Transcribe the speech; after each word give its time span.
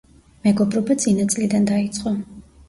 მეგობრობა 0.45 0.97
წინა 1.03 1.27
წლიდან 1.35 1.69
დაიწყო. 1.73 2.17